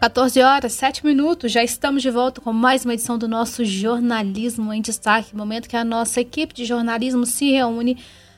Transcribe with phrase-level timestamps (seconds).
[0.00, 4.70] 14 horas, 7 minutos, já estamos de volta com mais uma edição do nosso Jornalismo
[4.72, 7.96] em Destaque, momento que a nossa equipe de jornalismo se reúne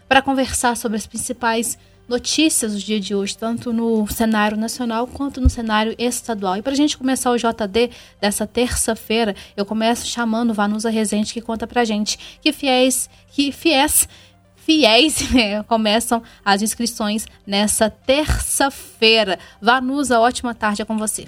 [0.08, 1.76] para conversar sobre as principais
[2.08, 6.56] notícias do dia de hoje, tanto no cenário nacional quanto no cenário estadual.
[6.56, 7.90] E para a gente começar o JD
[8.20, 14.08] dessa terça-feira, eu começo chamando Vanusa Rezende, que conta para gente que fiéis, que fiéis
[14.56, 19.40] fiéis né, começam as inscrições nessa terça-feira.
[19.60, 21.26] Vanusa, ótima tarde é com você.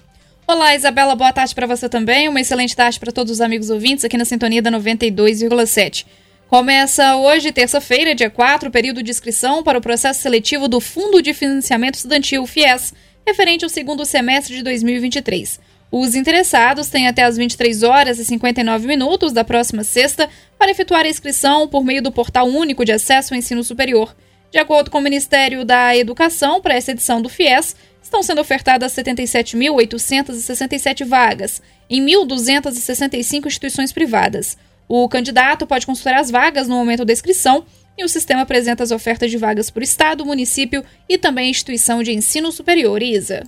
[0.53, 2.29] Olá, Isabela, boa tarde para você também.
[2.29, 6.05] Uma excelente tarde para todos os amigos ouvintes aqui na Sintonia da 92,7.
[6.49, 11.23] Começa hoje, terça-feira, dia 4, o período de inscrição para o processo seletivo do Fundo
[11.23, 12.93] de Financiamento Estudantil FIES,
[13.25, 15.61] referente ao segundo semestre de 2023.
[15.89, 20.29] Os interessados têm até as 23 horas e 59 minutos da próxima sexta
[20.59, 24.17] para efetuar a inscrição por meio do Portal Único de Acesso ao Ensino Superior.
[24.51, 28.95] De acordo com o Ministério da Educação, para essa edição do FIES, estão sendo ofertadas
[28.95, 34.59] 77.867 vagas em 1.265 instituições privadas.
[34.89, 37.65] O candidato pode consultar as vagas no momento da inscrição
[37.97, 42.13] e o sistema apresenta as ofertas de vagas por estado, município e também instituição de
[42.13, 43.03] ensino superior.
[43.03, 43.45] Isa.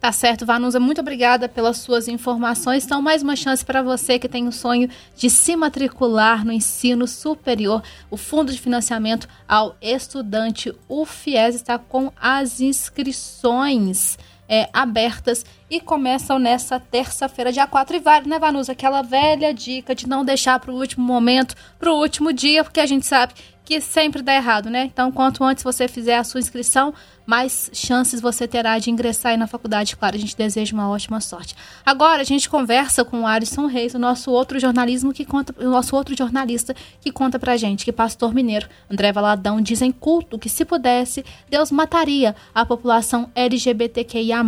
[0.00, 2.84] Tá certo, Vanusa, muito obrigada pelas suas informações.
[2.84, 7.06] Então, mais uma chance para você que tem o sonho de se matricular no ensino
[7.08, 7.82] superior.
[8.10, 15.80] O Fundo de Financiamento ao Estudante, o FIES, está com as inscrições é, abertas e
[15.80, 17.96] começam nessa terça-feira, dia 4.
[17.96, 18.72] E vale, né, Vanusa?
[18.72, 22.80] Aquela velha dica de não deixar para o último momento, para o último dia, porque
[22.80, 23.34] a gente sabe
[23.66, 24.84] que sempre dá errado, né?
[24.84, 26.94] Então, quanto antes você fizer a sua inscrição,
[27.26, 29.96] mais chances você terá de ingressar aí na faculdade.
[29.96, 31.56] Claro, a gente deseja uma ótima sorte.
[31.84, 35.68] Agora a gente conversa com o Alisson Reis, o nosso outro jornalismo que conta, o
[35.68, 40.38] nosso outro jornalista que conta pra gente que pastor mineiro André Valadão diz em culto
[40.38, 44.44] que se pudesse, Deus mataria a população LGBTQIA+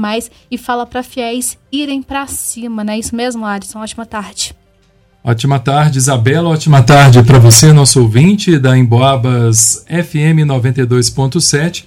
[0.48, 2.96] e fala para fiéis irem para cima, né?
[2.96, 3.80] Isso mesmo, Alisson.
[3.80, 4.54] Ótima tarde.
[5.28, 6.48] Ótima tarde, Isabela.
[6.48, 11.84] Ótima tarde para você, nosso ouvinte da Emboabas FM 92.7.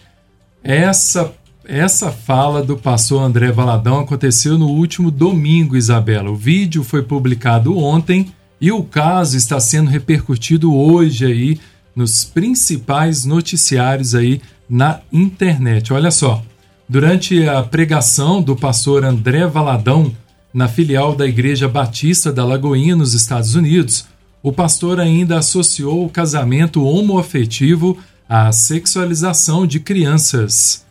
[0.63, 1.33] Essa
[1.65, 6.29] essa fala do pastor André Valadão aconteceu no último domingo, Isabela.
[6.29, 11.59] O vídeo foi publicado ontem e o caso está sendo repercutido hoje aí
[11.95, 14.39] nos principais noticiários aí
[14.69, 15.91] na internet.
[15.91, 16.43] Olha só,
[16.87, 20.15] durante a pregação do pastor André Valadão
[20.53, 24.05] na filial da Igreja Batista da Lagoinha, nos Estados Unidos,
[24.43, 27.97] o pastor ainda associou o casamento homoafetivo
[28.27, 30.85] à sexualização de crianças.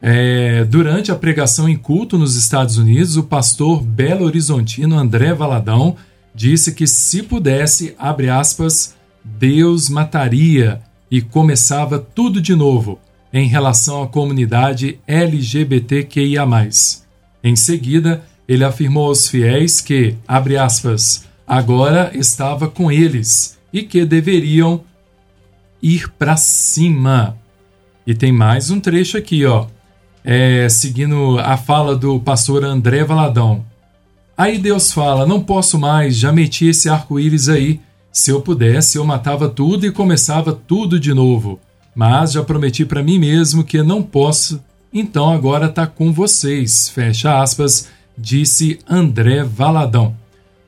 [0.00, 5.96] É, durante a pregação em culto nos Estados Unidos, o pastor Belo Horizontino André Valadão
[6.34, 12.98] disse que, se pudesse, abre aspas, Deus mataria e começava tudo de novo
[13.32, 16.44] em relação à comunidade LGBTQIA.
[17.44, 24.04] Em seguida, ele afirmou aos fiéis que, abre aspas, agora estava com eles e que
[24.04, 24.82] deveriam
[25.82, 27.36] ir para cima.
[28.06, 29.66] E tem mais um trecho aqui, ó,
[30.24, 33.64] é, seguindo a fala do pastor André Valadão.
[34.36, 37.80] Aí Deus fala: Não posso mais, já meti esse arco-íris aí.
[38.10, 41.58] Se eu pudesse, eu matava tudo e começava tudo de novo.
[41.94, 46.88] Mas já prometi para mim mesmo que não posso, então agora está com vocês.
[46.88, 50.14] Fecha aspas disse André Valadão.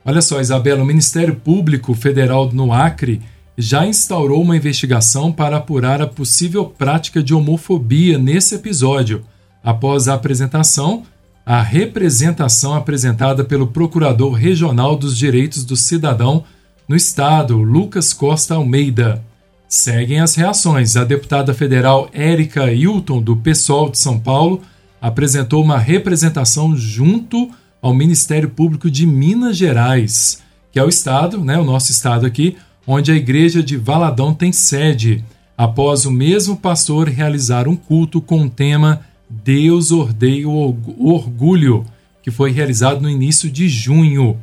[0.03, 3.21] Olha só, Isabela, o Ministério Público Federal no Acre
[3.57, 9.23] já instaurou uma investigação para apurar a possível prática de homofobia nesse episódio,
[9.63, 11.03] após a apresentação,
[11.45, 16.43] a representação apresentada pelo Procurador Regional dos Direitos do Cidadão
[16.87, 19.23] no Estado, Lucas Costa Almeida.
[19.67, 20.95] Seguem as reações.
[20.95, 24.61] A deputada federal Érica Hilton, do PSOL de São Paulo,
[25.05, 31.59] apresentou uma representação junto ao Ministério Público de Minas Gerais, que é o estado, né,
[31.59, 32.57] o nosso estado aqui,
[32.87, 35.23] onde a igreja de Valadão tem sede,
[35.55, 41.85] após o mesmo pastor realizar um culto com o tema Deus ordeia o orgulho,
[42.23, 44.39] que foi realizado no início de junho.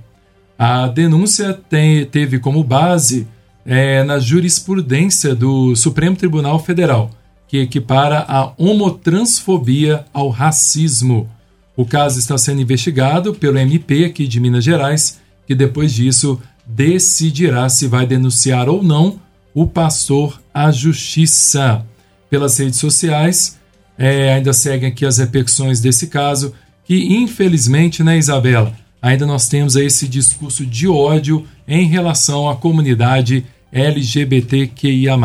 [0.56, 3.26] A denúncia tem, teve como base
[3.66, 7.10] é, na jurisprudência do Supremo Tribunal Federal,
[7.52, 11.28] que equipara a homotransfobia ao racismo.
[11.76, 17.68] O caso está sendo investigado pelo MP aqui de Minas Gerais, que depois disso decidirá
[17.68, 19.20] se vai denunciar ou não
[19.52, 21.84] o pastor à justiça.
[22.30, 23.58] Pelas redes sociais,
[23.98, 26.54] é, ainda seguem aqui as repercussões desse caso,
[26.86, 33.44] que infelizmente, né, Isabela, ainda nós temos esse discurso de ódio em relação à comunidade
[33.72, 35.16] LGBTQIA+.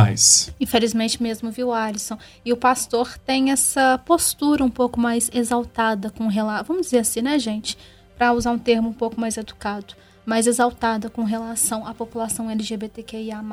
[0.59, 2.17] Infelizmente mesmo, viu, Alisson?
[2.45, 7.21] E o pastor tem essa postura um pouco mais exaltada com relação, vamos dizer assim,
[7.21, 7.77] né, gente?
[8.17, 9.93] Para usar um termo um pouco mais educado,
[10.25, 13.43] mais exaltada com relação à população LGBTQIA+.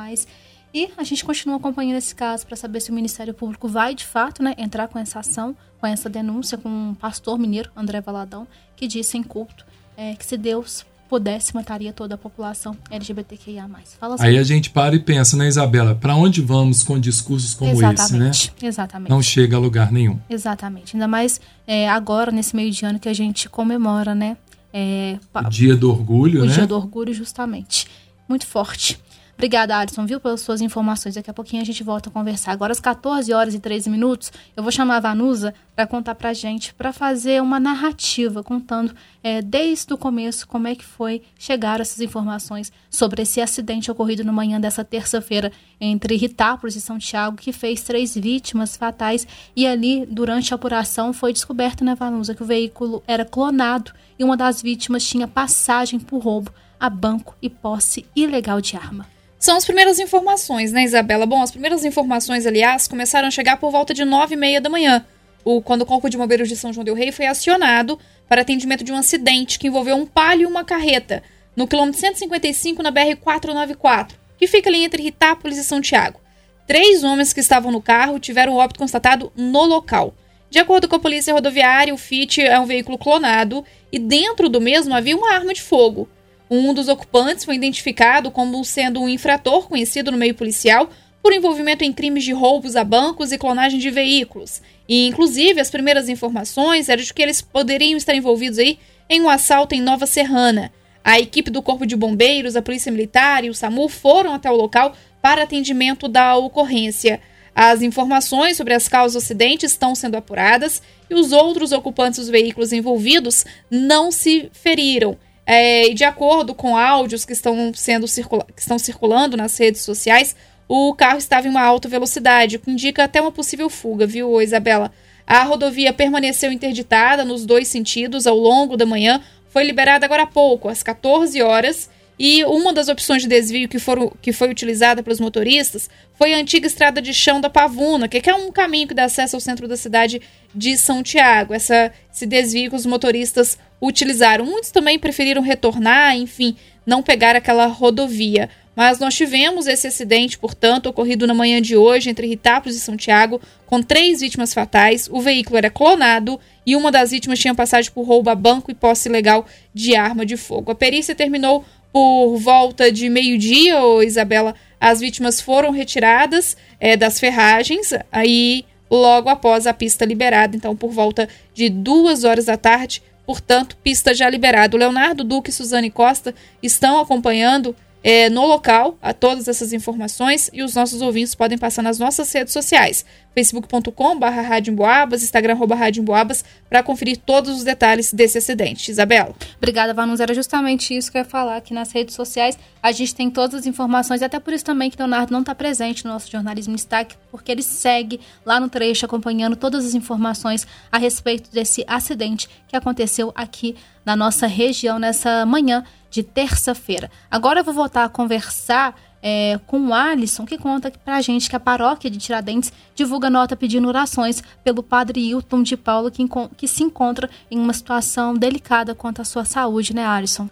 [0.72, 4.04] E a gente continua acompanhando esse caso para saber se o Ministério Público vai, de
[4.04, 8.00] fato, né, entrar com essa ação, com essa denúncia com o um pastor mineiro, André
[8.00, 9.64] Valadão, que disse em culto
[9.96, 13.68] é, que se Deus pudesse, mataria toda a população LGBTQIA+.
[13.98, 14.24] Fala assim.
[14.24, 15.94] Aí a gente para e pensa, né, Isabela?
[15.94, 18.68] Para onde vamos com discursos como exatamente, esse, né?
[18.68, 19.10] Exatamente.
[19.10, 20.18] Não chega a lugar nenhum.
[20.28, 20.96] Exatamente.
[20.96, 24.36] Ainda mais é, agora, nesse meio de ano que a gente comemora, né?
[24.72, 26.52] É, o Dia do Orgulho, o né?
[26.52, 27.86] O Dia do Orgulho, justamente.
[28.28, 28.98] Muito forte.
[29.36, 31.16] Obrigada, Alisson, viu, pelas suas informações.
[31.16, 32.52] Daqui a pouquinho a gente volta a conversar.
[32.52, 36.32] Agora, às 14 horas e 13 minutos, eu vou chamar a Vanusa para contar para
[36.32, 41.80] gente, para fazer uma narrativa, contando é, desde o começo como é que foi chegar
[41.80, 47.36] essas informações sobre esse acidente ocorrido no manhã dessa terça-feira entre Ritápolis e São Tiago,
[47.36, 49.26] que fez três vítimas fatais.
[49.56, 54.22] E ali, durante a apuração, foi descoberto, né, Vanusa, que o veículo era clonado e
[54.22, 59.13] uma das vítimas tinha passagem por roubo a banco e posse ilegal de arma.
[59.44, 61.26] São as primeiras informações, né, Isabela?
[61.26, 64.70] Bom, as primeiras informações, aliás, começaram a chegar por volta de nove e meia da
[64.70, 65.04] manhã,
[65.44, 68.82] o, quando o Corpo de Bombeiros de São João del Rei foi acionado para atendimento
[68.82, 71.22] de um acidente que envolveu um palio e uma carreta
[71.54, 76.18] no quilômetro 155 na BR-494, que fica ali entre Ritápolis e São Tiago.
[76.66, 80.14] Três homens que estavam no carro tiveram o óbito constatado no local.
[80.48, 83.62] De acordo com a Polícia Rodoviária, o Fit é um veículo clonado
[83.92, 86.08] e dentro do mesmo havia uma arma de fogo.
[86.50, 90.90] Um dos ocupantes foi identificado como sendo um infrator conhecido no meio policial
[91.22, 94.60] por envolvimento em crimes de roubos a bancos e clonagem de veículos.
[94.86, 99.28] E, inclusive, as primeiras informações eram de que eles poderiam estar envolvidos aí em um
[99.30, 100.70] assalto em Nova Serrana.
[101.02, 104.56] A equipe do Corpo de Bombeiros, a Polícia Militar e o SAMU foram até o
[104.56, 107.20] local para atendimento da ocorrência.
[107.54, 112.28] As informações sobre as causas do acidente estão sendo apuradas e os outros ocupantes dos
[112.28, 115.16] veículos envolvidos não se feriram.
[115.46, 119.82] É, e de acordo com áudios que estão sendo circula que estão circulando nas redes
[119.82, 120.34] sociais,
[120.66, 124.40] o carro estava em uma alta velocidade, o que indica até uma possível fuga, viu,
[124.40, 124.90] Isabela?
[125.26, 130.26] A rodovia permaneceu interditada nos dois sentidos ao longo da manhã, foi liberada agora há
[130.26, 135.02] pouco, às 14 horas, e uma das opções de desvio que, foram, que foi utilizada
[135.02, 138.94] pelos motoristas foi a antiga estrada de chão da Pavuna, que é um caminho que
[138.94, 140.22] dá acesso ao centro da cidade
[140.54, 141.52] de São Tiago.
[141.52, 144.44] Essa, esse desvio que os motoristas utilizaram.
[144.44, 146.56] Muitos também preferiram retornar, enfim,
[146.86, 148.48] não pegar aquela rodovia.
[148.76, 152.96] Mas nós tivemos esse acidente, portanto, ocorrido na manhã de hoje entre Ritápolis e São
[152.96, 155.08] Tiago, com três vítimas fatais.
[155.10, 158.74] O veículo era clonado e uma das vítimas tinha passagem por roubo a banco e
[158.74, 160.72] posse ilegal de arma de fogo.
[160.72, 161.64] A perícia terminou
[161.94, 164.56] por volta de meio-dia, Isabela.
[164.80, 170.90] As vítimas foram retiradas é, das ferragens, aí logo após a pista liberada, então por
[170.90, 174.76] volta de duas horas da tarde, portanto, pista já liberada.
[174.76, 180.50] O Leonardo Duque e Suzane Costa estão acompanhando é, no local a todas essas informações
[180.52, 183.02] e os nossos ouvintes podem passar nas nossas redes sociais
[183.34, 185.58] facebook.com.br Boabas, Instagram
[186.02, 188.90] Boabas, para conferir todos os detalhes desse acidente.
[188.90, 189.34] Isabela.
[189.56, 190.20] Obrigada, Vanus.
[190.20, 192.56] Era justamente isso que eu ia falar aqui nas redes sociais.
[192.80, 196.04] A gente tem todas as informações, até por isso também que Leonardo não está presente
[196.04, 200.98] no nosso jornalismo destaque, porque ele segue lá no trecho acompanhando todas as informações a
[200.98, 207.10] respeito desse acidente que aconteceu aqui na nossa região nessa manhã de terça-feira.
[207.30, 208.94] Agora eu vou voltar a conversar
[209.26, 213.56] é, com o Alisson, que conta pra gente que a paróquia de Tiradentes divulga nota
[213.56, 216.22] pedindo orações pelo padre Hilton de Paulo, que,
[216.58, 220.48] que se encontra em uma situação delicada quanto à sua saúde, né, Alisson?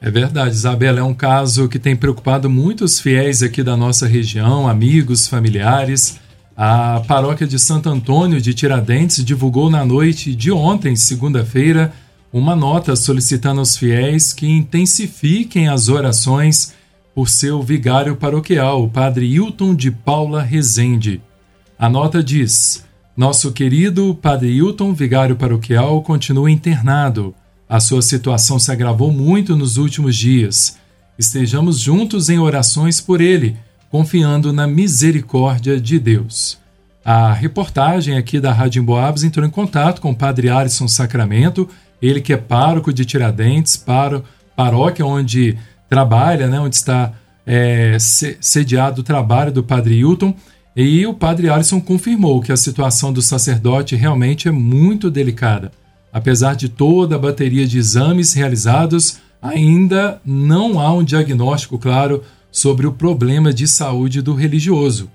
[0.00, 1.00] É verdade, Isabela.
[1.00, 6.18] É um caso que tem preocupado muitos fiéis aqui da nossa região, amigos, familiares.
[6.56, 11.92] A paróquia de Santo Antônio de Tiradentes divulgou na noite de ontem, segunda-feira,
[12.38, 16.74] uma nota solicitando aos fiéis que intensifiquem as orações
[17.14, 21.22] por seu vigário paroquial, o padre Hilton de Paula Rezende.
[21.78, 22.84] A nota diz:
[23.16, 27.34] Nosso querido padre Hilton, vigário paroquial, continua internado.
[27.66, 30.76] A sua situação se agravou muito nos últimos dias.
[31.18, 33.56] Estejamos juntos em orações por ele,
[33.90, 36.58] confiando na misericórdia de Deus.
[37.02, 41.66] A reportagem aqui da Rádio Emboabas entrou em contato com o padre Alisson Sacramento,
[42.00, 44.24] ele que é pároco de Tiradentes, paro,
[44.54, 45.56] paróquia onde
[45.88, 47.12] trabalha, né, onde está
[47.46, 50.34] é, sediado o trabalho do padre Hilton,
[50.74, 55.72] e o padre Alisson confirmou que a situação do sacerdote realmente é muito delicada.
[56.12, 62.86] Apesar de toda a bateria de exames realizados, ainda não há um diagnóstico claro sobre
[62.86, 65.10] o problema de saúde do religioso.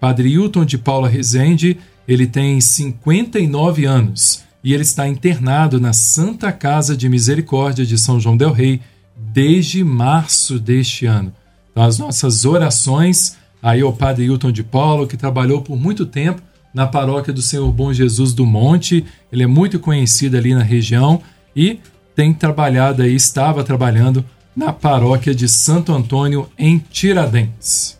[0.00, 1.76] Padre Hilton de Paula Rezende,
[2.06, 8.18] ele tem 59 anos e ele está internado na Santa Casa de Misericórdia de São
[8.18, 8.80] João del Rei
[9.14, 11.30] desde março deste ano.
[11.70, 16.42] Então, as nossas orações aí ao Padre Hilton de Paulo, que trabalhou por muito tempo
[16.72, 19.04] na paróquia do Senhor Bom Jesus do Monte.
[19.30, 21.22] Ele é muito conhecido ali na região
[21.54, 21.78] e
[22.14, 24.24] tem trabalhado aí, estava trabalhando
[24.56, 27.98] na paróquia de Santo Antônio, em Tiradentes.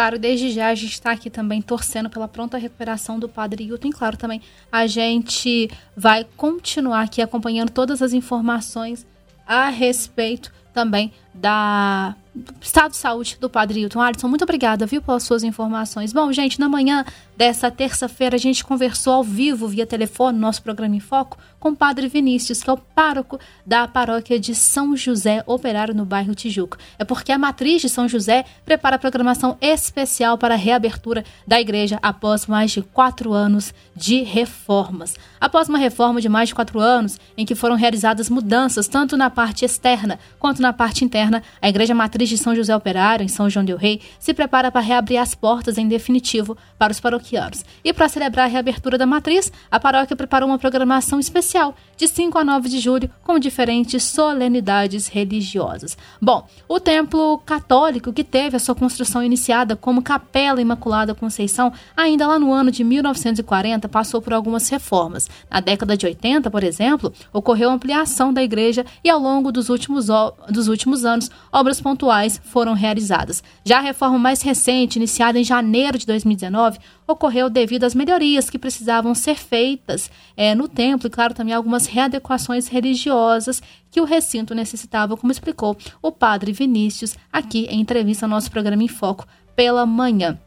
[0.00, 3.88] Claro, desde já a gente está aqui também torcendo pela pronta recuperação do Padre Hilton.
[3.88, 4.40] E claro, também
[4.72, 9.06] a gente vai continuar aqui acompanhando todas as informações
[9.46, 12.14] a respeito também da
[12.60, 14.00] estado de saúde do Padre Hilton.
[14.00, 16.12] Alisson, muito obrigada, viu, pelas suas informações.
[16.12, 17.04] Bom, gente, na manhã
[17.36, 21.70] dessa terça-feira a gente conversou ao vivo, via telefone, no nosso programa em Foco, com
[21.70, 26.34] o Padre Vinícius, que é o pároco da paróquia de São José, operário no bairro
[26.34, 26.78] Tijuca.
[26.98, 31.98] É porque a matriz de São José prepara programação especial para a reabertura da igreja
[32.02, 35.16] após mais de quatro anos de reformas.
[35.40, 39.28] Após uma reforma de mais de quatro anos, em que foram realizadas mudanças tanto na
[39.28, 41.19] parte externa quanto na parte interna,
[41.60, 44.80] a igreja matriz de São José Operário, em São João del Rei, se prepara para
[44.80, 47.64] reabrir as portas em definitivo para os paroquianos.
[47.84, 52.38] E para celebrar a reabertura da matriz, a paróquia preparou uma programação especial de 5
[52.38, 55.96] a 9 de julho com diferentes solenidades religiosas.
[56.20, 62.26] Bom, o templo católico que teve a sua construção iniciada como Capela Imaculada Conceição, ainda
[62.26, 65.28] lá no ano de 1940, passou por algumas reformas.
[65.50, 70.06] Na década de 80, por exemplo, ocorreu ampliação da igreja e ao longo dos últimos,
[70.48, 71.09] dos últimos anos,
[71.52, 73.42] obras pontuais pontuais foram realizadas.
[73.64, 78.58] Já a reforma mais recente, iniciada em janeiro de 2019, ocorreu devido às melhorias que
[78.58, 84.54] precisavam ser feitas é, no templo e, claro, também algumas readequações religiosas que o recinto
[84.54, 89.84] necessitava, como explicou o padre Vinícius aqui em entrevista ao nosso programa em Foco pela
[89.84, 90.38] manhã.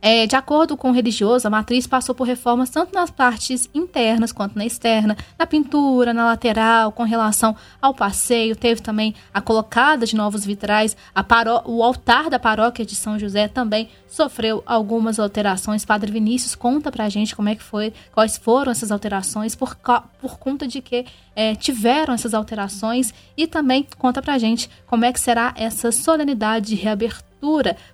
[0.00, 4.30] É, de acordo com o religioso, a matriz passou por reformas tanto nas partes internas
[4.30, 8.54] quanto na externa, na pintura, na lateral, com relação ao passeio.
[8.54, 10.96] Teve também a colocada de novos vitrais.
[11.64, 15.84] O altar da paróquia de São José também sofreu algumas alterações.
[15.84, 19.76] Padre Vinícius conta pra gente como é que foi, quais foram essas alterações, por,
[20.20, 25.12] por conta de que é, tiveram essas alterações e também conta pra gente como é
[25.12, 27.25] que será essa solenidade de reabertura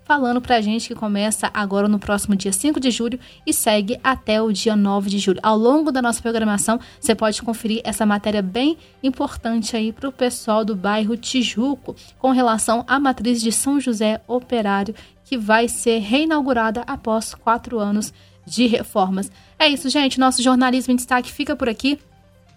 [0.04, 4.40] falando pra gente que começa agora no próximo dia 5 de julho e segue até
[4.40, 5.40] o dia 9 de julho.
[5.42, 10.12] Ao longo da nossa programação, você pode conferir essa matéria bem importante aí para o
[10.12, 14.94] pessoal do bairro Tijuco, com relação à matriz de São José Operário,
[15.24, 18.12] que vai ser reinaugurada após quatro anos
[18.46, 19.30] de reformas.
[19.58, 20.18] É isso, gente.
[20.18, 21.98] Nosso jornalismo em destaque fica por aqui.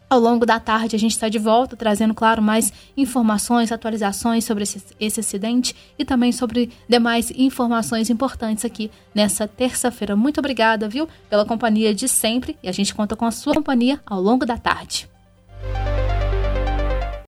[0.08, 4.64] Ao longo da tarde, a gente está de volta, trazendo, claro, mais informações, atualizações sobre
[4.64, 10.16] esse, esse, acidente e também sobre demais informações importantes aqui nessa terça-feira.
[10.16, 14.00] Muito obrigada, viu, pela companhia de sempre e a gente conta com a sua companhia
[14.06, 15.10] ao longo da tarde.